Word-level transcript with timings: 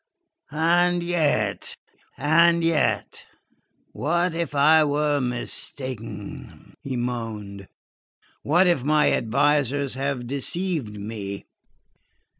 And 0.49 1.03
yet 1.03 1.75
and 2.17 2.63
yet 2.63 3.23
what 3.91 4.33
if 4.33 4.55
I 4.55 4.83
were 4.83 5.21
mistaken?" 5.21 6.73
he 6.81 6.95
moaned. 6.97 7.67
"What 8.41 8.65
if 8.65 8.83
my 8.83 9.05
advisors 9.11 9.93
have 9.93 10.25
deceived 10.25 10.97
me? 10.99 11.45